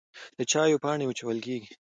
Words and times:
د 0.37 0.39
چای 0.51 0.71
پاڼې 0.83 1.05
وچول 1.07 1.37
کیږي 1.45 1.71